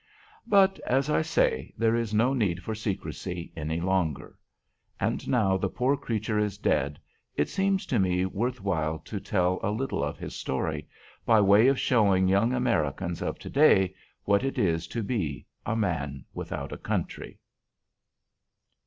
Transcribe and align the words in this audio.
But, 0.47 0.79
as 0.79 1.11
I 1.11 1.21
say, 1.21 1.75
there 1.77 1.95
is 1.95 2.11
no 2.11 2.33
need 2.33 2.63
for 2.63 2.73
secrecy 2.73 3.53
any 3.55 3.79
longer. 3.79 4.35
And 4.99 5.29
now 5.29 5.57
the 5.57 5.69
poor 5.69 5.95
creature 5.95 6.39
is 6.39 6.57
dead, 6.57 6.97
it 7.35 7.49
seems 7.49 7.85
to 7.85 7.99
me 7.99 8.25
worth 8.25 8.63
while 8.63 8.97
to 8.97 9.19
tell 9.19 9.59
a 9.61 9.69
little 9.69 10.03
of 10.03 10.17
his 10.17 10.35
story, 10.35 10.87
by 11.23 11.39
way 11.39 11.67
of 11.67 11.79
showing 11.79 12.27
young 12.27 12.51
Americans 12.51 13.21
of 13.21 13.37
to 13.37 13.49
day 13.51 13.93
what 14.23 14.43
it 14.43 14.57
is 14.57 14.87
to 14.87 15.03
be 15.03 15.45
A 15.67 15.75
MAN 15.75 16.25
WITHOUT 16.33 16.71
A 16.71 16.77
COUNTRY. 16.79 17.37